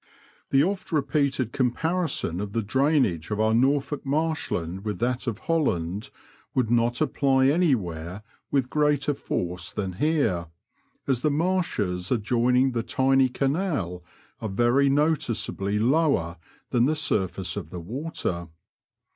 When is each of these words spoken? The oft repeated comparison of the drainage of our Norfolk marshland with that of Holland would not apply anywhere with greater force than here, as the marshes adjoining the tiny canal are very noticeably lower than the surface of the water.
The 0.49 0.63
oft 0.63 0.91
repeated 0.91 1.51
comparison 1.51 2.41
of 2.41 2.53
the 2.53 2.63
drainage 2.63 3.29
of 3.29 3.39
our 3.39 3.53
Norfolk 3.53 4.03
marshland 4.03 4.83
with 4.83 4.97
that 4.97 5.27
of 5.27 5.37
Holland 5.37 6.09
would 6.55 6.71
not 6.71 7.01
apply 7.01 7.45
anywhere 7.49 8.23
with 8.49 8.71
greater 8.71 9.13
force 9.13 9.71
than 9.71 9.93
here, 10.01 10.47
as 11.05 11.21
the 11.21 11.29
marshes 11.29 12.09
adjoining 12.09 12.71
the 12.71 12.81
tiny 12.81 13.29
canal 13.29 14.03
are 14.39 14.49
very 14.49 14.89
noticeably 14.89 15.77
lower 15.77 16.37
than 16.71 16.85
the 16.87 16.95
surface 16.95 17.55
of 17.55 17.69
the 17.69 17.79
water. 17.79 18.47